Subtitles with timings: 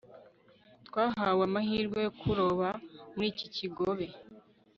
[0.87, 2.67] twahawe amahirwe yo kuroba
[3.13, 4.07] muri iki kigobe